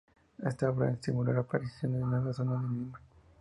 Esta 0.43 0.71
obra 0.71 0.89
estimuló 0.93 1.31
la 1.31 1.41
aparición 1.41 1.91
de 1.93 1.99
nuevas 1.99 2.35
zonas 2.37 2.63
en 2.63 2.73
Lima. 2.73 2.99